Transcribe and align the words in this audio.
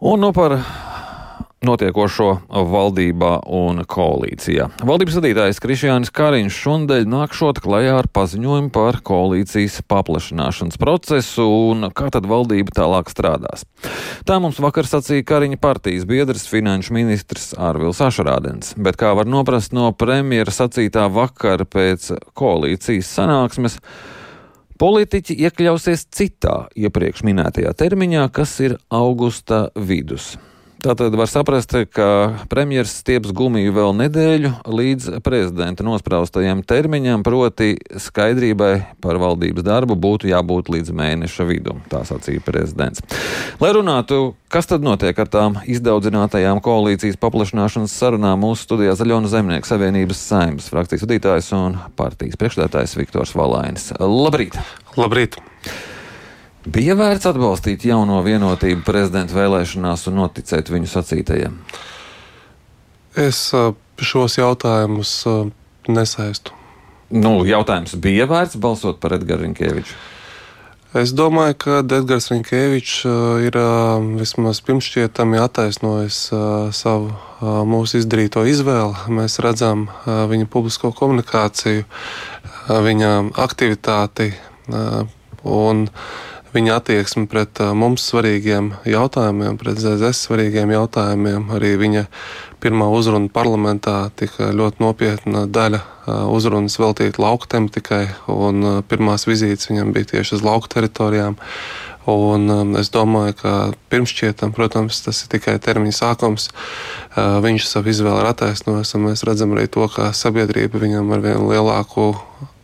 Un 0.00 0.20
nu 0.22 0.28
par 0.30 0.52
notiekošo 1.66 2.28
valdībā 2.70 3.32
un 3.50 3.80
koalīcijā. 3.82 4.68
Valdības 4.86 5.16
vadītājs 5.18 5.58
Krišjānis 5.58 6.12
Kariņš 6.14 6.58
šonadēļ 6.62 7.08
nākšot 7.10 7.58
klajā 7.64 7.96
ar 7.98 8.06
paziņojumu 8.14 8.70
par 8.74 9.00
koalīcijas 9.02 9.80
paplašināšanas 9.90 10.78
procesu 10.78 11.48
un 11.72 11.88
kā 11.98 12.12
tad 12.14 12.28
valdība 12.30 12.76
tālāk 12.78 13.10
strādās. 13.10 13.66
Tā 14.22 14.38
mums 14.38 14.60
vakar 14.62 14.86
sacīja 14.86 15.26
Kariņa 15.26 15.58
partijas 15.58 16.06
biedrs 16.06 16.46
finanšu 16.46 16.94
ministrs 16.94 17.50
Ārvils 17.58 17.98
Ašarādens, 18.06 18.76
bet 18.78 19.00
kā 19.00 19.10
var 19.18 19.26
noprast 19.26 19.74
no 19.74 19.90
premjera 19.98 20.54
sacītā 20.54 21.08
vakar 21.10 21.66
pēc 21.66 22.12
koalīcijas 22.38 23.10
sanāksmes, 23.18 23.80
Politiķi 24.78 25.34
iekļausies 25.42 26.04
citā 26.14 26.68
iepriekš 26.78 27.24
minētajā 27.26 27.72
termiņā, 27.80 28.28
kas 28.30 28.52
ir 28.62 28.76
augusta 28.94 29.64
vidus. 29.74 30.36
Tātad 30.78 31.10
var 31.18 31.26
saprast, 31.26 31.72
ka 31.90 32.06
premjerministrs 32.46 33.00
stieps 33.02 33.32
gumiju 33.34 33.72
vēl 33.74 33.96
nedēļu 33.98 34.52
līdz 34.70 35.08
prezidenta 35.26 35.82
nospraustajam 35.82 36.60
termiņam, 36.62 37.24
proti 37.26 37.72
skaidrībai 37.98 38.70
par 39.02 39.18
valdības 39.18 39.66
darbu 39.66 39.96
būtu 39.98 40.30
jābūt 40.30 40.70
līdz 40.76 40.94
mēneša 40.94 41.48
vidum, 41.50 41.82
tā 41.90 42.04
sacīja 42.06 42.44
prezidents. 42.46 43.02
Lai 43.58 43.72
runātu, 43.74 44.36
kas 44.54 44.70
tad 44.70 44.86
notiek 44.86 45.18
ar 45.18 45.26
tām 45.34 45.58
izdaudzinātajām 45.66 46.62
koalīcijas 46.62 47.18
paplašināšanas 47.26 47.98
sarunām, 47.98 48.46
mūsu 48.46 48.68
studijā 48.68 48.94
Zaļonu 49.02 49.34
Zemnieku 49.34 49.66
Savienības 49.66 50.22
saimnes 50.30 50.70
frakcijas 50.70 51.08
vadītājs 51.08 51.52
un 51.58 51.80
partijas 51.98 52.38
priekšstādātājs 52.38 52.94
Viktors 53.02 53.34
Valainis. 53.34 53.90
Labrīt! 53.98 54.54
Labrīt! 54.94 55.42
Bija 56.68 56.94
vērts 56.98 57.30
atbalstīt 57.30 57.86
jauno 57.88 58.18
vienotību 58.26 58.82
prezidenta 58.84 59.36
vēlēšanās 59.36 60.04
un 60.10 60.18
noticēt 60.20 60.68
viņu 60.68 60.90
sacītajiem? 60.92 61.56
Es 63.18 63.40
šos 64.04 64.36
jautājumus 64.38 65.12
nesaistu. 65.88 66.52
Nu, 67.08 67.40
jautājums 67.48 67.96
bija 67.96 68.28
vērts 68.28 68.58
balsot 68.60 69.00
par 69.00 69.16
Edgars 69.16 69.46
Rinkēviču. 69.46 69.96
Es 70.96 71.14
domāju, 71.16 71.56
ka 71.64 71.78
Edgars 71.84 72.30
Rinkēvičs 72.32 73.00
ir 73.44 73.56
vismaz 74.20 74.60
pirmšķietami 74.64 75.40
attaisnojis 75.40 76.20
savu 76.76 77.10
mūsu 77.68 78.02
izdarīto 78.02 78.44
izvēli. 78.48 79.08
Mēs 79.12 79.36
redzam 79.44 79.88
viņa 80.04 80.48
publisko 80.52 80.92
komunikāciju, 80.96 81.84
viņa 82.68 83.12
aktivitāti 83.40 84.30
un 85.44 85.86
viņa 86.54 86.76
attieksmi 86.78 87.26
pret 87.30 87.60
mums 87.76 88.06
svarīgiem 88.10 88.72
jautājumiem, 88.88 89.58
pret 89.60 89.80
ZZS 89.80 90.26
svarīgiem 90.26 90.72
jautājumiem. 90.74 91.50
Arī 91.56 91.74
viņa 91.80 92.06
pirmā 92.62 92.88
uzruna 92.94 93.30
parlamentā 93.32 94.10
tika 94.18 94.50
ļoti 94.56 94.82
nopietna 94.82 95.46
daļa 95.46 95.82
uzrunas 96.32 96.78
veltīta 96.80 97.22
lauka 97.22 97.50
tematikai, 97.56 98.06
un 98.32 98.82
pirmās 98.88 99.28
vizītes 99.28 99.68
viņam 99.70 99.92
bija 99.96 100.14
tieši 100.14 100.38
uz 100.38 100.46
lauka 100.46 100.72
teritorijām. 100.78 101.36
Un, 102.08 102.46
um, 102.48 102.70
es 102.80 102.88
domāju, 102.88 103.34
ka 103.36 103.50
pirmšķietam, 103.92 104.54
protams, 104.56 105.02
tas 105.04 105.18
ir 105.20 105.28
tikai 105.34 105.58
termiņa 105.60 105.92
sākums. 105.98 106.48
Uh, 106.48 107.36
viņš 107.44 107.66
savu 107.68 107.92
izvēli 107.92 108.22
ir 108.22 108.30
attaisnojis, 108.30 108.94
un 108.96 109.04
mēs 109.10 109.26
redzam 109.28 109.52
arī 109.52 109.66
to, 109.68 109.84
ka 109.92 110.08
sabiedrība 110.16 110.80
viņam 110.80 111.12
ar 111.12 111.26
vien 111.26 111.44
lielāku 111.50 112.14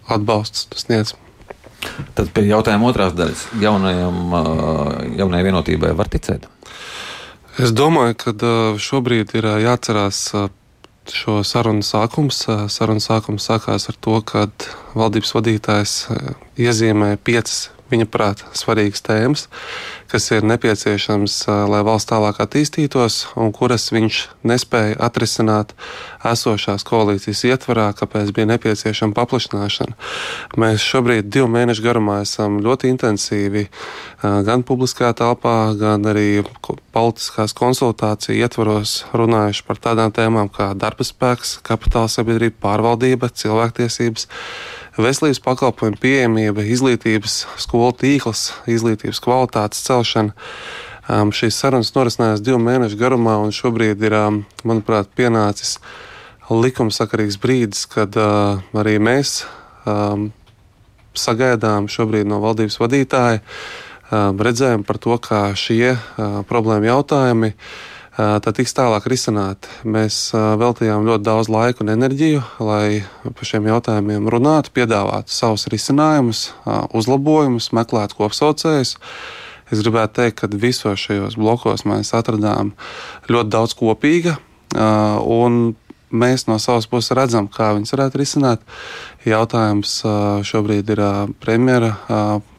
atbalstu 0.08 0.80
sniedz. 0.80 1.12
Tad 2.16 2.32
pie 2.34 2.46
jautājuma 2.48 2.90
otrās 2.90 3.14
daļas 3.16 3.46
jaunajam, 3.62 4.18
jaunajai 5.18 5.46
vienotībai 5.48 5.92
var 5.96 6.10
ticēt? 6.12 6.48
Es 7.62 7.70
domāju, 7.70 8.16
ka 8.18 8.52
šobrīd 8.82 9.36
ir 9.38 9.46
jāatcerās 9.62 10.26
šo 11.12 11.42
sarunu 11.46 11.84
sākums. 11.84 12.40
Sarunu 12.72 13.02
sākums 13.04 13.46
sākās 13.50 13.88
ar 13.92 13.98
to, 14.00 14.18
ka 14.26 14.48
valdības 14.96 15.34
vadītājs 15.36 15.94
iezīmē 16.58 17.14
piecas 17.22 17.68
viņa 17.94 18.10
prāta 18.10 18.50
svarīgas 18.58 19.04
tēmas, 19.06 19.46
kas 20.10 20.28
ir 20.34 20.44
nepieciešams, 20.46 21.38
lai 21.70 21.80
valsts 21.86 22.10
tālāk 22.10 22.38
attīstītos, 22.42 23.20
un 23.40 23.54
kuras 23.56 23.88
viņš 23.94 24.20
nespēja 24.46 24.98
atrisināt 25.06 25.72
esošās 26.24 26.84
koalīcijas 26.86 27.44
ietvarā, 27.48 27.88
kāpēc 27.98 28.30
bija 28.36 28.50
nepieciešama 28.52 29.16
paplašināšana. 29.16 29.96
Mēs 30.60 30.84
šobrīd 30.84 31.30
divu 31.32 31.48
mēnešu 31.54 31.84
garumā 31.84 32.20
esam 32.24 32.60
ļoti 32.64 32.92
intensīvi 32.94 33.66
gan 34.22 34.64
publiskā 34.66 35.12
telpā, 35.16 35.56
gan 35.78 36.06
arī 36.10 36.44
politiskās 36.94 37.56
konsultāciju 37.58 38.38
ietvaros 38.38 39.02
runājuši 39.16 39.66
par 39.66 39.82
tādām 39.88 40.14
tēmām 40.14 40.50
kā 40.52 40.72
darba 40.78 41.06
spēks, 41.06 41.58
kapitāla 41.66 42.12
sabiedrība, 42.12 42.60
pārvaldība, 42.64 43.32
cilvēktiesības 43.34 44.28
veselības 45.00 45.40
pakalpojumu 45.42 45.98
pieejamība, 46.00 46.64
izglītības 46.70 47.44
skolu 47.60 47.94
tīkls, 47.98 48.50
izglītības 48.70 49.20
kvalitātes 49.24 49.82
celšana. 49.86 50.34
Um, 51.04 51.34
šīs 51.36 51.58
sarunas 51.60 51.92
norisinājās 51.92 52.40
divu 52.44 52.60
mēnešu 52.64 52.96
garumā, 53.00 53.36
un 53.44 53.52
šobrīd 53.52 54.00
ir, 54.06 54.16
um, 54.16 54.38
manuprāt, 54.64 55.10
pienācis 55.12 55.76
likumsakarīgs 56.48 57.36
brīdis, 57.40 57.84
kad 57.90 58.16
uh, 58.16 58.62
arī 58.72 58.96
mēs 59.02 59.42
um, 59.84 60.30
sagaidām 61.14 61.90
šobrīd 61.92 62.28
no 62.30 62.40
valdības 62.44 62.78
vadītāja 62.80 63.42
um, 63.42 64.40
redzējumu 64.40 64.88
par 64.88 65.00
to, 65.02 65.18
kā 65.20 65.42
šie 65.58 65.92
uh, 65.92 66.40
problēma 66.48 66.94
jautājumi 66.94 67.52
uh, 67.52 67.68
tad 68.16 68.54
tiks 68.54 68.74
tālāk 68.76 69.06
risināti. 69.10 69.70
Mēs 69.82 70.30
veltījām 70.34 71.06
ļoti 71.08 71.26
daudz 71.26 71.50
laika 71.50 71.82
un 71.82 71.90
enerģiju, 71.94 72.42
lai 72.62 73.02
par 73.26 73.48
šiem 73.48 73.66
jautājumiem 73.70 74.28
runātu, 74.30 74.70
piedāvātu 74.76 75.34
savus 75.34 75.66
risinājumus, 75.72 76.46
uzlabojumus, 76.94 77.72
meklētu 77.74 78.18
kopsaucējus. 78.20 78.96
Es 79.72 79.80
gribētu 79.82 80.20
teikt, 80.20 80.42
ka 80.42 80.50
visos 80.52 81.00
šajos 81.02 81.38
blokos 81.40 81.86
mēs 81.88 82.12
atradām 82.14 82.74
ļoti 83.26 83.50
daudz 83.50 83.74
kopīga. 83.78 84.36
Un 84.74 85.74
mēs 86.14 86.46
no 86.46 86.60
savas 86.62 86.86
puses 86.86 87.16
redzam, 87.18 87.48
kā 87.50 87.72
viņas 87.74 87.94
varētu 87.96 88.20
risināt. 88.20 88.62
Jautājums 89.26 90.02
šobrīd 90.46 90.94
ir 90.94 91.02
premjera 91.42 91.96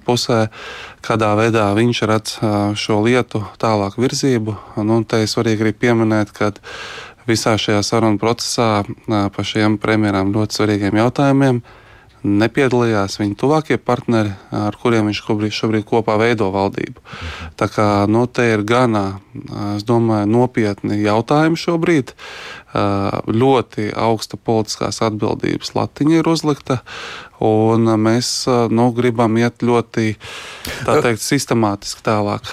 pusē, 0.05 0.45
kādā 1.05 1.33
veidā 1.39 1.69
viņš 1.77 2.03
redz 2.09 2.35
šo 2.79 2.99
lietu 3.05 3.43
tālāk 3.61 3.97
virzību. 4.01 4.57
Nu, 4.85 5.01
te 5.03 5.23
ir 5.23 5.31
svarīgi 5.31 5.65
arī 5.65 5.73
pieminēt, 5.85 6.33
ka 6.35 6.53
visā 7.29 7.55
šajā 7.59 7.81
sarunu 7.85 8.21
procesā 8.21 8.85
par 9.07 9.49
šiem 9.49 9.79
premjerām 9.81 10.33
ļoti 10.35 10.61
svarīgiem 10.61 11.01
jautājumiem 11.01 11.65
nepiedalījās 12.25 13.19
viņa 13.19 13.37
tuvākie 13.39 13.77
partneri, 13.77 14.33
ar 14.53 14.75
kuriem 14.81 15.09
viņš 15.09 15.21
šobrīd, 15.21 15.53
šobrīd 15.53 15.85
kopā 15.87 16.17
veido 16.19 16.49
valdību. 16.53 17.03
Tā 17.59 17.69
kā 17.71 17.87
nu, 18.09 18.25
te 18.25 18.47
ir 18.55 18.65
gana, 18.67 19.19
es 19.75 19.85
domāju, 19.87 20.29
nopietni 20.31 20.99
jautājumi 21.03 21.59
šobrīd. 21.59 22.15
Ļoti 22.75 23.89
augsta 23.95 24.37
politiskās 24.37 25.01
atbildības 25.05 25.75
latiņa 25.77 26.19
ir 26.19 26.29
uzlikta, 26.31 26.81
Un 27.43 27.89
mēs 27.99 28.29
nu, 28.71 28.85
gribam 28.95 29.35
iet 29.39 29.63
ļoti 29.65 30.13
teikt, 30.87 31.19
sistemātiski 31.19 32.03
tālāk. 32.05 32.47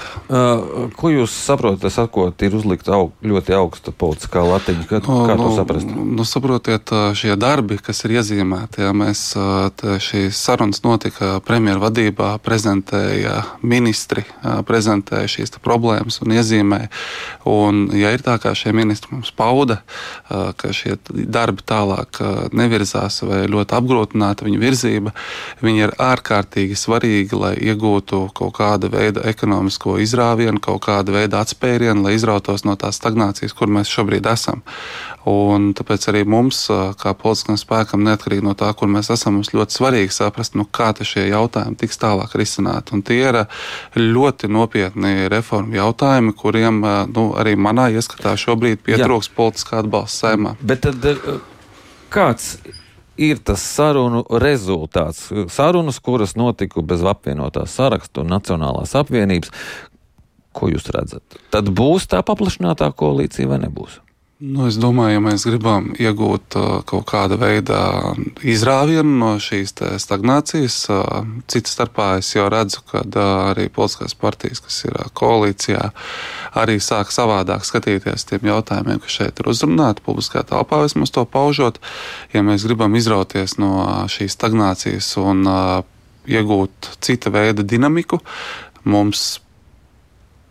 Ko 0.98 1.10
jūs 1.12 1.34
saprotat, 1.44 1.92
sakot, 1.94 2.42
ir 2.42 2.56
uzlikta 2.58 2.96
aug, 2.96 3.12
ļoti 3.22 3.54
augsta 3.54 3.94
politiskā 3.94 4.42
latiņa? 4.42 4.86
Kā, 4.90 4.98
kā 5.04 5.36
nu, 5.38 5.46
to 5.46 5.52
saprast? 5.60 5.92
Nu, 5.92 6.26
saprotiet, 6.26 6.90
šie 7.18 7.36
darbi, 7.38 7.78
kas 7.82 8.02
ir 8.08 8.16
iezīmēti, 8.18 8.82
ja 8.82 8.90
mēs 8.96 9.24
šīs 10.02 10.40
sarunas 10.40 10.82
notika 10.82 11.36
premjeru 11.46 11.84
vadībā, 11.84 12.32
prezentēja 12.42 13.38
ministri, 13.62 14.26
prezentēja 14.66 15.30
šīs 15.30 15.54
problēmas 15.62 16.18
un 16.24 16.34
iezīmēja. 16.40 16.90
Un, 17.52 17.84
ja 17.94 18.10
ir 18.10 18.26
tā, 18.26 18.34
kā 18.42 18.56
šie 18.58 18.74
ministri 18.74 19.14
mums 19.14 19.30
pauda, 19.36 19.78
ka 20.28 20.72
šie 20.74 20.96
darbi 21.10 21.64
tālāk 21.66 22.20
nevirzās 22.56 23.22
vai 23.26 23.44
ļoti 23.50 23.76
apgrūtināti 23.78 24.46
viņu 24.48 24.60
virzība, 24.62 25.14
viņi 25.62 25.86
ir 25.86 25.94
ārkārtīgi 26.02 26.78
svarīgi, 26.78 27.38
lai 27.38 27.54
iegūtu 27.60 28.24
kaut 28.36 28.56
kāda 28.58 28.90
veida 28.92 29.24
ekonomisko 29.28 29.98
izrāvienu, 30.02 30.60
kaut 30.62 30.84
kāda 30.86 31.14
veida 31.14 31.42
atspērienu, 31.42 32.06
lai 32.06 32.16
izrautos 32.18 32.66
no 32.68 32.76
tās 32.80 33.00
stagnācijas, 33.00 33.54
kur 33.56 33.70
mēs 33.72 33.92
šobrīd 33.92 34.28
esam. 34.32 34.62
Un 35.28 35.70
tāpēc 35.78 36.08
arī 36.10 36.24
mums, 36.26 36.64
kā 36.98 37.12
politiskam 37.14 37.58
spēkam, 37.60 38.02
neatkarīgi 38.02 38.42
no 38.42 38.56
tā, 38.58 38.72
kur 38.74 38.90
mēs 38.90 39.12
esam, 39.14 39.36
mums 39.38 39.52
ļoti 39.54 39.76
svarīgi 39.76 40.14
saprast, 40.14 40.56
nu, 40.58 40.66
kā 40.66 40.90
šie 40.92 41.28
jautājumi 41.30 41.78
tiks 41.78 42.00
tālāk 42.02 42.34
risināti. 42.38 42.96
Un 42.96 43.04
tie 43.06 43.20
ir 43.22 43.38
ļoti 43.96 44.50
nopietni 44.50 45.28
reformu 45.30 45.78
jautājumi, 45.78 46.34
kuriem 46.34 46.82
nu, 47.14 47.28
arī 47.38 47.54
manā 47.54 47.88
ieskatā 47.94 48.34
šobrīd 48.38 48.82
pietrūks 48.82 49.30
politiskā 49.36 49.78
atbalsta 49.82 50.01
saimā. 50.10 50.56
Bet 50.60 50.84
tad 50.86 51.06
kāds 52.12 52.56
ir 53.16 53.40
tas 53.44 53.62
sarunu 53.62 54.24
rezultāts. 54.42 55.28
Sarunas, 55.52 56.00
kuras 56.02 56.36
notika 56.36 56.82
bez 56.82 57.04
apvienotās 57.06 57.76
sarakstu 57.78 58.24
un 58.24 58.32
Nacionālās 58.34 58.94
apvienības. 58.98 59.52
Ko 60.52 60.68
jūs 60.68 60.90
redzat? 60.92 61.38
Tad 61.52 61.70
būs 61.72 62.10
tā 62.12 62.20
paplašinātā 62.26 62.90
koalīcija 62.92 63.48
vai 63.48 63.62
nebūs? 63.62 64.01
Nu, 64.42 64.64
es 64.66 64.74
domāju, 64.74 65.14
ja 65.14 65.20
mēs 65.22 65.44
gribam 65.46 65.92
iegūt 66.02 66.56
uh, 66.58 66.70
kaut 66.88 67.04
kāda 67.06 67.36
veida 67.38 67.76
izrāvienu 68.42 69.12
no 69.20 69.28
šīs 69.38 69.70
stagnācijas, 70.02 70.78
uh, 70.90 71.20
citas 71.46 71.76
starpā 71.76 72.08
es 72.18 72.32
jau 72.34 72.48
redzu, 72.50 72.80
ka 72.90 73.04
uh, 73.04 73.28
arī 73.52 73.68
politiskās 73.70 74.16
partijas, 74.18 74.58
kas 74.64 74.80
ir 74.88 74.98
koalīcijā, 75.14 75.84
arī 76.58 76.80
sāk 76.82 77.14
savādāk 77.14 77.62
skatīties 77.68 78.26
tiem 78.32 78.50
jautājumiem, 78.50 78.98
kas 79.04 79.20
šeit 79.20 79.38
ir 79.38 79.52
uzrunāti 79.52 80.02
publiskā 80.02 80.42
telpā, 80.48 80.82
vismaz 80.88 81.14
to 81.14 81.22
paužot. 81.22 81.78
Ja 82.34 82.42
mēs 82.42 82.66
gribam 82.66 82.98
izrauties 82.98 83.60
no 83.62 83.86
šīs 84.10 84.34
stagnācijas 84.34 85.12
un 85.22 85.46
iegūt 86.26 86.96
cita 86.98 87.30
veida 87.30 87.62
dinamiku, 87.62 88.18
mums 88.82 89.36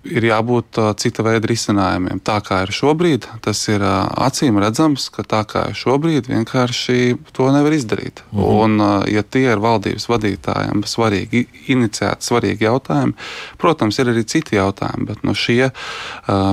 ir 0.08 0.26
jābūt 0.26 0.80
cita 1.02 1.24
veida 1.26 1.50
risinājumiem. 1.50 2.22
Tā 2.26 2.40
kā 2.46 2.62
ir 2.66 2.74
šobrīd, 2.76 3.28
tas 3.46 3.62
ir 3.70 3.84
acīm 3.84 4.58
redzams, 4.62 5.10
ka 5.14 5.26
tā 5.28 5.42
kā 5.50 5.68
ir 5.72 5.78
šobrīd, 5.78 6.30
vienkārši 6.32 7.18
to 7.36 7.52
nevar 7.54 7.74
izdarīt. 7.74 8.24
-hmm. 8.32 8.62
Un, 8.62 8.80
ja 9.12 9.24
tie 9.24 9.52
ir 9.52 9.62
valdības 9.62 10.08
vadītājiem 10.10 10.84
svarīgi 10.86 11.46
iniciēti, 11.68 12.26
svarīgi 12.26 12.66
jautājumi, 12.66 13.14
protams, 13.58 14.00
ir 14.00 14.12
arī 14.14 14.24
citi 14.26 14.56
jautājumi, 14.56 15.06
bet 15.06 15.24
nu, 15.24 15.34
šie, 15.34 15.70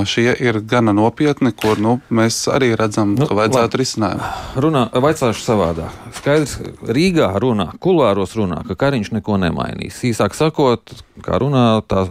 šie 0.04 0.36
ir 0.40 0.60
gana 0.60 0.92
nopietni, 0.92 1.52
kur 1.52 1.78
nu, 1.78 2.00
mēs 2.10 2.48
arī 2.52 2.74
redzam, 2.76 3.14
nu, 3.14 3.26
ka 3.26 3.34
vajadzētu 3.34 3.76
risinājumu. 3.76 4.22
Runā, 4.56 4.88
vaicāšu 4.92 5.44
savādāk. 5.44 5.90
Skaidrs, 6.18 6.58
Rīgā 6.82 7.32
runā, 7.40 7.72
kulāros 7.80 8.36
runā, 8.36 8.62
ka 8.68 8.74
Kariņš 8.74 9.12
neko 9.12 9.36
nemainīs. 9.36 10.02
Īsāk 10.04 10.34
sakot, 10.34 10.92
kā 11.22 11.38
runā 11.40 11.82
tā 11.88 12.06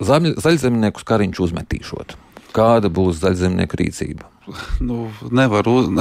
zaļzemnieku 0.00 1.04
kariņš 1.06 1.42
uzmetīšot. 1.48 2.16
Kāda 2.56 2.90
būs 2.92 3.20
zaļzemnieku 3.22 3.82
rīcība? 3.82 4.28
Nu, 4.80 5.10
nevar 5.30 5.68
uz... 5.70 5.90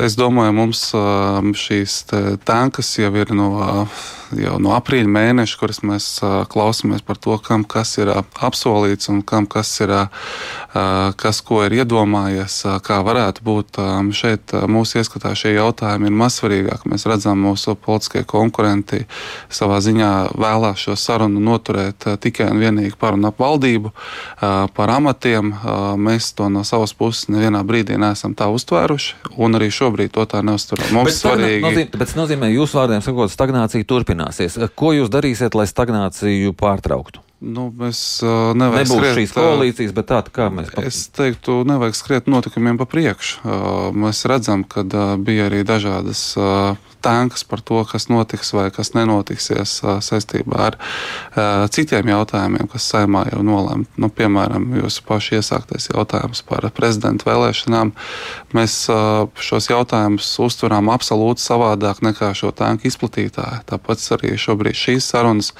Es 0.00 0.14
domāju, 0.16 0.52
mums 0.56 0.80
šīs 1.60 1.96
tankas 2.48 2.88
jau 2.96 3.10
ir 3.20 3.34
no 3.36 3.50
jau 4.38 4.56
no 4.62 4.72
aprīļa 4.76 5.10
mēneša, 5.12 5.58
kuras 5.60 5.82
mēs 5.86 6.06
klausāmies 6.52 7.02
par 7.04 7.18
to, 7.20 7.36
kam 7.42 7.64
kas 7.68 7.96
ir 8.00 8.10
apsolīts 8.12 9.10
un 9.12 9.20
kam 9.26 9.46
kas 9.50 9.70
ir, 9.84 9.92
kas 11.20 11.40
ko 11.44 11.62
ir 11.66 11.76
iedomājies, 11.82 12.56
kā 12.86 13.00
varētu 13.04 13.44
būt. 13.44 13.80
Šeit 14.16 14.54
mūsu 14.70 15.00
ieskatā 15.00 15.34
šie 15.38 15.54
jautājumi 15.56 16.08
ir 16.08 16.16
mazsvarīgāki. 16.22 16.90
Mēs 16.92 17.06
redzam, 17.10 17.42
mūsu 17.44 17.74
politiskie 17.76 18.24
konkurenti 18.28 19.02
savā 19.52 19.80
ziņā 19.84 20.12
vēlās 20.38 20.86
šo 20.86 20.96
sarunu 20.98 21.42
noturēt 21.42 22.08
tikai 22.22 22.48
un 22.52 22.62
vienīgi 22.62 22.96
par 23.00 23.18
un 23.18 23.28
ap 23.28 23.40
valdību, 23.42 23.92
par 24.40 24.94
amatiem. 24.96 25.52
Mēs 26.00 26.32
to 26.38 26.48
no 26.52 26.64
savas 26.68 26.94
puses 26.96 27.28
nevienā 27.32 27.64
brīdī 27.66 27.98
neesam 28.00 28.36
tā 28.38 28.48
uztvēruši, 28.52 29.34
un 29.36 29.58
arī 29.58 29.68
šobrīd 29.74 30.14
to 30.14 30.24
tā 30.30 30.40
neuzturam. 30.46 30.88
Mums 30.94 31.10
bet 31.10 31.18
svarīgi. 31.18 31.62
Nozīmē, 31.66 31.90
bet 31.92 32.04
tas 32.04 32.16
nozīmē, 32.18 32.52
jūsu 32.54 32.78
vārdiem 32.80 33.02
sakot, 33.04 33.32
stagnācija 33.32 33.86
turpinās 33.88 34.21
turpināsies. 34.22 34.58
Ko 34.74 34.92
jūs 34.92 35.10
darīsiet, 35.10 35.54
lai 35.54 35.66
stagnāciju 35.66 36.54
pārtrauktu? 36.54 37.20
Nu, 37.42 37.66
mēs 37.74 37.98
uh, 38.22 38.52
nevaram 38.54 38.84
Nebūs 38.84 39.00
skriet, 39.00 39.16
šīs 39.18 39.34
koalīcijas, 39.34 39.94
bet 39.96 40.08
tāda 40.12 40.30
kā 40.34 40.46
mēs. 40.54 40.70
Pa... 40.70 40.84
Es 40.86 41.08
teiktu, 41.10 41.62
nevajag 41.66 41.98
skriet 41.98 42.30
notikumiem 42.30 42.78
pa 42.78 42.86
priekšu. 42.86 43.42
Uh, 43.42 43.88
mēs 44.04 44.22
redzam, 44.30 44.62
ka 44.62 44.86
uh, 44.86 45.14
bija 45.18 45.50
arī 45.50 45.64
dažādas 45.66 46.22
tankas 47.02 47.42
par 47.44 47.60
to, 47.60 47.82
kas 47.84 48.06
notiks 48.08 48.52
vai 48.54 48.68
kas 48.70 48.92
nenotiksies 48.94 49.74
saistībā 50.06 50.58
ar 50.68 50.76
citiem 51.74 52.12
jautājumiem, 52.12 52.68
kas 52.70 52.86
saimā 52.92 53.24
jau 53.32 53.42
nolemti. 53.46 53.90
Nu, 54.00 54.06
piemēram, 54.12 54.68
jūsu 54.78 55.02
pašu 55.08 55.40
iesāktais 55.40 55.90
jautājums 55.90 56.44
par 56.46 56.68
prezidenta 56.74 57.26
vēlēšanām. 57.26 57.90
Mēs 58.54 58.76
šos 59.48 59.68
jautājumus 59.72 60.30
uztveram 60.46 60.92
absolūti 60.94 61.42
savādāk 61.42 62.04
nekā 62.06 62.30
šo 62.38 62.52
tanku 62.54 62.86
izplatītāju. 62.90 63.64
Tāpēc 63.72 64.06
arī 64.16 64.36
šobrīd 64.38 64.78
šīs 64.78 65.10
sarunas 65.10 65.52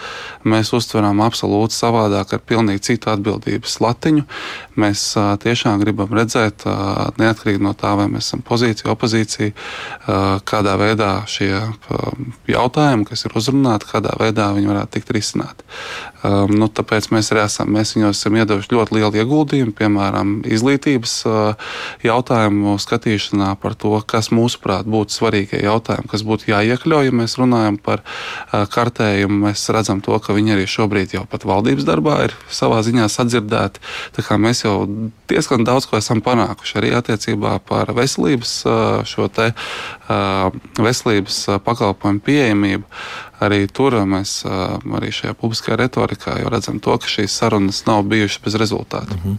mēs 0.46 0.70
uztveram 0.76 1.25
absolūti 1.26 1.71
savādāk 1.74 2.36
ar 2.36 2.44
pilnīgi 2.46 2.84
citu 2.90 3.12
atbildības 3.12 3.78
latiņu. 3.82 4.26
Mēs 4.82 5.04
tiešām 5.42 5.82
gribam 5.82 6.12
redzēt, 6.16 6.66
neatkarīgi 7.20 7.62
no 7.62 7.74
tā, 7.78 7.94
vai 7.98 8.08
mēs 8.12 8.30
esam 8.30 8.44
pozīcija, 8.46 8.92
opozīcija, 8.92 9.52
kādā 10.48 10.76
veidā 10.80 11.10
šie 11.28 11.50
um, 11.58 12.32
jautājumi, 12.50 13.06
kas 13.08 13.26
ir 13.26 13.36
uzrunāti, 13.38 13.88
kādā 13.90 14.14
veidā 14.20 14.50
viņi 14.56 14.70
varētu 14.70 14.96
tikt 14.96 15.12
risināti. 15.14 15.66
Um, 16.22 16.52
nu, 16.54 16.69
tāpēc 16.70 17.08
mēs 17.14 17.32
arī 17.34 17.42
esam, 17.44 17.70
mēs 17.74 17.94
viņos 17.96 18.20
esam 18.20 18.36
iedevuši 18.38 18.72
ļoti 18.72 18.96
lielu 18.96 19.20
ieguldījumu, 19.22 19.74
piemēram, 19.78 20.34
izglītības 20.46 21.14
uh, 21.26 21.72
jautājumu 22.06 22.76
skatīšanā 22.82 23.52
par 23.62 23.74
to, 23.78 23.94
kas 24.06 24.30
mūsuprāt 24.34 24.88
būtu 24.90 25.16
svarīgie 25.16 25.62
jautājumi, 25.64 26.10
kas 26.12 26.24
būtu 26.26 26.52
jāiekļauj, 26.52 27.10
ja 27.10 27.16
mēs 27.22 27.36
runājam 27.40 27.78
par 27.82 28.04
uh, 28.04 28.64
kartējumu. 28.70 29.40
Mēs 29.48 29.66
redzam 29.74 30.02
to, 30.04 30.14
ka 30.22 30.36
viņi 30.36 30.56
arī 30.56 30.69
šobrīd 30.70 31.16
jau 31.16 31.24
pat 31.30 31.46
valdības 31.62 31.87
darbā 31.87 32.19
ir 32.26 32.35
savā 32.50 32.82
ziņā 32.82 33.06
sadzirdēti. 33.12 33.82
Mēs 34.43 34.64
jau 34.64 34.76
diezgan 35.31 35.64
daudz 35.64 35.87
ko 35.87 36.00
esam 36.00 36.23
panākuši 36.25 36.79
arī 36.81 36.94
attiecībā 36.99 37.61
par 37.69 37.93
veselības 37.94 38.55
te 39.37 39.53
veselības 40.82 41.44
pakalpojumu 41.64 42.25
pieejamību. 42.26 42.88
Arī 43.43 43.64
tur 43.67 43.97
mēs 44.06 44.44
arī 44.47 45.09
šajā 45.11 45.35
publiskajā 45.35 45.76
retorikā 45.81 46.37
jau 46.38 46.50
redzam 46.53 46.79
to, 46.82 46.94
ka 46.94 47.11
šīs 47.11 47.35
sarunas 47.41 47.81
nav 47.88 48.05
bijušas 48.06 48.38
bez 48.44 48.55
rezultātu. 48.55 49.17
Uh 49.17 49.35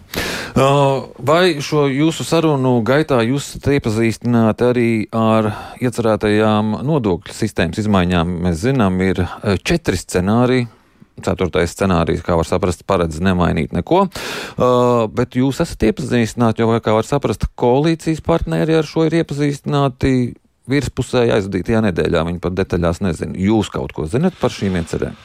-huh. 0.56 1.08
Vai 1.20 1.62
šo 1.62 1.88
jūsu 1.88 2.24
sarunu 2.24 2.82
gaitā 2.84 3.22
jūs 3.24 3.56
esat 3.56 3.68
iepazīstināti 3.68 4.64
arī 4.64 5.08
ar 5.12 5.54
iecerētajām 5.80 6.84
nodokļu 6.84 7.34
sistēmas 7.34 7.80
izmaiņām? 7.80 8.28
Mēs 8.44 8.56
zinām, 8.68 9.02
ir 9.02 9.28
četri 9.64 9.98
scenāriji 9.98 10.68
Ceturtais 11.22 11.76
scenārijs, 11.76 12.24
kā 12.26 12.36
var 12.40 12.48
saprast, 12.50 12.86
paredz 12.90 13.20
nemainīt 13.22 13.76
neko. 13.76 14.08
Uh, 14.08 15.06
bet 15.14 15.38
jūs 15.38 15.62
esat 15.62 15.86
iepazīstināti, 15.92 16.64
jo, 16.64 16.74
kā 16.82 16.96
var 16.96 17.06
saprast, 17.06 17.46
koalīcijas 17.60 18.24
partneri 18.26 18.80
ar 18.80 18.88
šo 18.90 19.06
ir 19.06 19.20
iepazīstināti 19.22 20.34
virspusē 20.70 21.28
aizvadītajā 21.36 21.84
nedēļā. 21.90 22.26
Viņi 22.30 22.42
pat 22.44 22.58
detaļās 22.58 23.04
nezina. 23.06 23.38
Jūs 23.38 23.70
kaut 23.74 23.94
ko 23.96 24.08
zinat 24.10 24.38
par 24.42 24.54
šīm 24.56 24.80
iecerēm? 24.82 25.18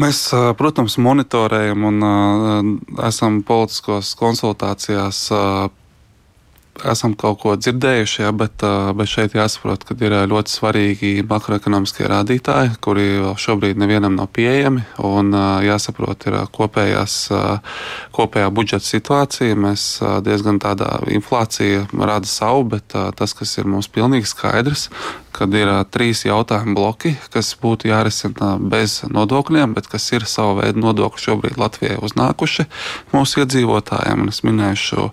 Mēs, 0.00 0.22
uh, 0.34 0.52
protams, 0.58 0.94
monitorējam 1.02 1.86
un 1.88 2.04
uh, 2.06 2.68
esam 3.08 3.40
politiskos 3.46 4.12
konsultācijās 4.18 5.24
uh, 5.34 5.70
esam 6.86 7.14
kaut 7.18 7.40
ko 7.42 7.54
dzirdējuši, 7.58 8.22
ja, 8.22 8.32
bet, 8.36 8.62
bet 8.96 9.10
šeit 9.10 9.34
jāsaprot, 9.36 9.84
ka 9.86 9.96
ir 10.00 10.14
ļoti 10.30 10.52
svarīgi 10.52 11.12
makroekonomiskie 11.28 12.08
rādītāji, 12.10 12.76
kuri 12.84 13.06
šobrīd 13.40 13.80
nevienam 13.80 14.16
nav 14.18 14.30
pieejami. 14.36 14.84
Un 15.06 15.34
jāsaprot, 15.66 16.28
ir 16.30 16.38
kopējās, 16.54 17.16
kopējā 18.16 18.52
budžeta 18.54 18.86
situācija. 18.86 19.58
Mēs 19.60 19.88
diezgan 20.26 20.60
tādā 20.62 21.00
inflācija 21.10 21.86
rada 21.92 22.30
savu, 22.30 22.68
bet 22.76 22.96
tas, 23.16 23.36
kas 23.36 23.58
ir 23.60 23.68
mums 23.70 23.90
pilnīgi 23.92 24.30
skaidrs, 24.30 24.88
kad 25.32 25.54
ir 25.54 25.70
trīs 25.92 26.24
jautājumu 26.26 26.74
bloki, 26.76 27.14
kas 27.32 27.52
būtu 27.60 27.90
jārisina 27.90 28.54
bez 28.60 29.00
nodokļiem, 29.08 29.74
bet 29.76 29.88
kas 29.90 30.08
ir 30.14 30.26
sava 30.28 30.60
veida 30.62 30.80
nodokļi 30.82 31.24
šobrīd 31.24 31.60
Latvijai 31.60 31.98
uznākuši 32.02 32.66
mūsu 33.14 33.44
iedzīvotājiem. 33.44 34.24
Un 34.24 34.32
es 34.32 34.42
minēšu, 34.46 35.10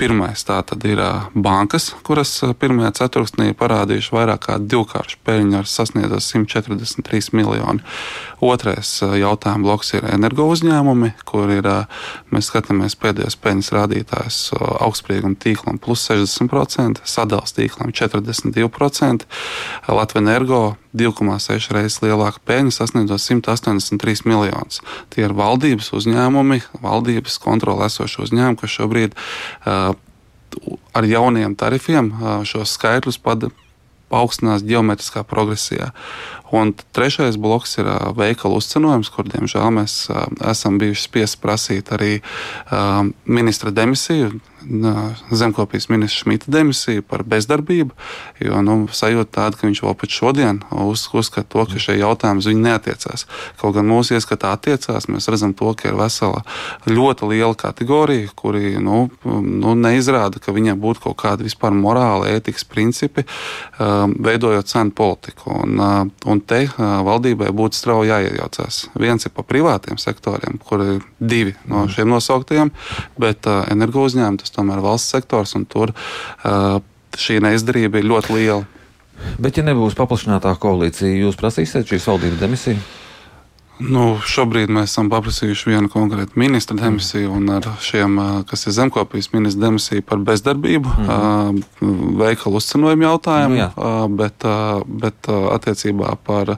pirmais 0.00 0.44
tā 0.46 0.60
tad 0.66 0.84
ir 0.88 1.00
bankas, 1.34 1.90
kuras 2.06 2.32
pirmajā 2.60 2.92
ceturksnī 3.00 3.52
parādījuši 3.58 4.14
vairāk 4.14 4.44
kā 4.46 4.58
divkāršu 4.60 5.20
peļņu 5.26 5.60
ar 5.60 5.70
sasniedzot 5.70 6.24
143 6.24 7.32
miljonu. 7.36 7.84
Otrais 8.44 8.90
jautājuma 9.00 9.64
bloks 9.64 9.94
ir 9.96 10.06
energo 10.12 10.46
uzņēmumi, 10.52 11.14
kur 11.28 11.50
ir, 11.54 11.68
mēs 12.34 12.50
skatāmies 12.50 12.98
pēdējos 13.00 13.38
peļņas 13.40 13.72
rādītājus 13.76 14.40
augstsprieguma 14.84 15.38
tīklam 15.40 15.80
plus 15.82 16.04
60%, 16.10 17.02
sadals 17.08 17.56
tīklam 17.56 17.94
42%. 17.96 19.24
Latvijas 19.88 20.22
energo 20.24 20.60
2,6 20.96 21.70
reizes 21.76 22.00
lielāka 22.02 22.40
peļņa, 22.48 22.72
sasniedzot 22.74 23.22
183 23.22 24.26
miljonus. 24.26 24.80
Tie 25.12 25.26
ir 25.26 25.36
valdības 25.36 25.92
uzņēmumi, 25.96 26.62
valdības 26.82 27.38
kontrolē 27.42 27.90
esošie 27.90 28.24
uzņēmumi, 28.26 28.60
kas 28.62 28.74
šobrīd 28.78 29.14
uh, 29.16 29.94
ar 30.96 31.06
jauniem 31.06 31.54
tarifiem 31.58 32.10
uh, 32.14 32.40
šos 32.48 32.74
skaitļus 32.78 33.20
paaugstinās 34.10 34.64
geometriskā 34.66 35.24
progresijā. 35.26 35.92
Un 36.54 36.74
trešais 36.94 37.38
bloks 37.42 37.78
ir 37.80 37.88
veikalu 38.14 38.60
uzcenojums, 38.60 39.10
kur, 39.10 39.26
diemžēl, 39.30 39.70
mēs 39.80 39.96
esam 40.46 40.78
bijuši 40.78 41.08
spiesti 41.08 41.40
prasīt 41.42 41.90
arī 41.96 42.12
ministra 43.26 43.74
demisiju 43.74 44.36
zemkopības 45.30 45.88
ministra 45.88 46.18
Šmita 46.18 46.50
demisiju 46.50 47.02
par 47.02 47.22
bezdarbību. 47.22 47.94
Jo 48.40 48.60
nu, 48.62 48.76
sajūta 48.92 49.30
tāda, 49.38 49.58
ka 49.58 49.66
viņš 49.68 49.82
vēl 49.84 49.94
pat 49.98 50.12
šodien 50.12 50.60
uz, 50.70 51.06
uzskata 51.12 51.48
to, 51.52 51.64
ka 51.70 51.82
šie 51.82 51.98
jautājumi 52.00 52.44
viņu 52.46 52.64
neatiecās. 52.64 53.26
Kaut 53.60 53.76
gan 53.76 53.86
mūsu 53.88 54.16
ieskatā 54.16 54.52
attiecās, 54.56 55.08
mēs 55.12 55.28
redzam, 55.30 55.54
to, 55.56 55.70
ka 55.78 55.90
ir 55.90 55.98
vesela 55.98 56.42
ļoti 56.88 57.30
liela 57.30 57.54
kategorija, 57.58 58.32
kuri 58.36 58.76
nu, 58.82 59.06
nu, 59.24 59.74
neizrāda, 59.78 60.42
ka 60.42 60.54
viņiem 60.56 60.80
būtu 60.82 61.06
kaut 61.06 61.18
kādi 61.22 61.46
vispār 61.46 61.74
morāli, 61.76 62.34
ētikas 62.36 62.66
principi, 62.68 63.26
um, 63.78 64.16
veidojot 64.26 64.72
cenu 64.72 64.94
politiku. 64.96 65.54
Un, 65.62 65.78
uh, 65.78 65.98
un 66.26 66.35
te 66.44 66.62
uh, 66.66 66.84
valdībai 67.06 67.52
būtu 67.56 67.78
strauji 67.78 68.12
jāiejaucās. 68.12 68.82
Viens 69.00 69.26
ir 69.26 69.34
pa 69.36 69.44
privātiem 69.46 70.00
sektoriem, 70.00 70.58
kur 70.62 70.84
ir 70.84 71.00
divi 71.20 71.56
no 71.70 71.86
šiem 71.92 72.10
nosauktajiem, 72.12 72.72
bet 73.20 73.48
energo 73.72 74.04
uzņēmumi 74.06 74.42
tas 74.42 74.54
tomēr 74.54 74.82
valsts 74.84 75.14
sektors, 75.16 75.54
un 75.58 75.66
tur 75.70 75.92
šī 77.16 77.40
neizdarība 77.44 78.00
ir 78.00 78.10
ļoti 78.10 78.36
liela. 78.36 78.64
Bet, 79.40 79.56
ja 79.56 79.64
nebūs 79.64 79.96
paplašinātā 79.96 80.52
koalīcija, 80.60 81.14
jūs 81.24 81.38
prasīsiet 81.40 81.88
šīs 81.88 82.08
valdības 82.10 82.40
demisiju? 82.42 82.80
Nu, 83.76 84.16
šobrīd 84.24 84.70
mēs 84.72 84.94
esam 84.94 85.10
paprasījuši 85.12 85.68
vienu 85.68 85.90
konkrētu 85.92 86.38
ministra 86.40 86.76
demisiju, 86.78 87.34
un 87.36 87.50
ar 87.58 87.66
šiem, 87.84 88.16
kas 88.48 88.64
ir 88.66 88.74
zemkopības 88.78 89.28
ministra 89.34 89.66
demisija 89.66 90.04
par 90.06 90.22
bezdarbību, 90.24 90.88
mm 90.88 91.08
-hmm. 91.08 92.16
veikalu 92.22 92.56
uzcenojumu 92.56 93.04
jautājumu, 93.04 93.54
nu, 93.54 93.60
jā. 93.60 93.68
bet, 94.08 94.46
bet 94.86 95.28
attiecībā 95.28 96.14
par 96.24 96.56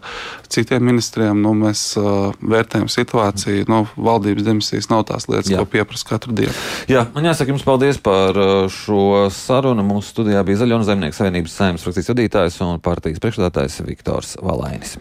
citiem 0.48 0.84
ministriem 0.84 1.42
nu, 1.42 1.54
mēs 1.54 1.98
vērtējam 2.40 2.88
situāciju. 2.88 3.64
Nu, 3.68 3.86
valdības 3.96 4.44
demisijas 4.44 4.88
nav 4.88 5.04
tās 5.10 5.28
lietas, 5.28 5.50
jā. 5.50 5.58
ko 5.58 5.64
pieprasa 5.64 6.08
katru 6.08 6.32
dienu. 6.32 6.54
Jā, 6.88 7.06
man 7.14 7.24
jāsaka 7.24 7.50
jums 7.50 7.66
paldies 7.66 7.98
par 7.98 8.38
šo 8.70 9.28
sarunu. 9.30 9.82
Mūsu 9.82 10.14
studijā 10.14 10.44
bija 10.44 10.62
Zaļo 10.62 10.80
un 10.80 10.84
Zemnieku 10.84 11.16
savienības 11.16 11.60
saimnes 11.60 11.82
frakcijas 11.82 12.14
vadītājs 12.14 12.62
un 12.62 12.80
partijas 12.80 13.18
priekšstādātājs 13.18 13.82
Viktors 13.86 14.36
Valainis. 14.42 14.98